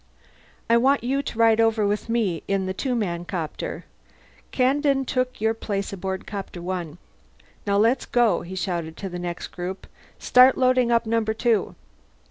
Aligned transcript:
"I 0.67 0.77
want 0.77 1.03
you 1.03 1.21
to 1.21 1.37
ride 1.37 1.61
over 1.61 1.85
with 1.85 2.09
me 2.09 2.41
in 2.47 2.65
the 2.65 2.73
two 2.73 2.95
man 2.95 3.23
copter. 3.23 3.85
Kandin 4.51 5.05
took 5.05 5.39
your 5.39 5.53
place 5.53 5.93
aboard 5.93 6.25
Copter 6.25 6.59
One. 6.59 6.97
Let's 7.67 8.07
go 8.07 8.37
now," 8.37 8.41
he 8.41 8.55
shouted 8.55 8.97
to 8.97 9.09
the 9.09 9.19
next 9.19 9.49
group. 9.49 9.85
"Start 10.17 10.57
loading 10.57 10.91
up 10.91 11.05
Number 11.05 11.35
Two." 11.35 11.75